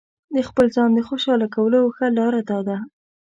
[0.35, 2.77] د خپل ځان د خوشاله کولو ښه لاره داده.